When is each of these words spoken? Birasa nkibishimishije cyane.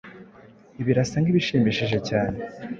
Birasa 0.85 1.17
nkibishimishije 1.21 1.97
cyane. 2.09 2.37